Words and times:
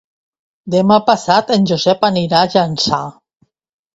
Demà 0.75 0.95
passat 1.09 1.51
en 1.57 1.67
Josep 1.71 2.07
anirà 2.09 2.39
a 2.41 2.49
Llançà. 2.55 3.03